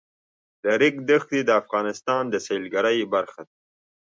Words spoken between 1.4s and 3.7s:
د افغانستان د سیلګرۍ برخه ده.